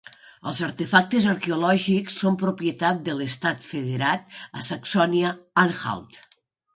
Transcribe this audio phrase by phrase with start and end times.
[0.51, 6.19] El artefactes arqueològics són propietat de l'estat federat a Saxònia-Anhalt.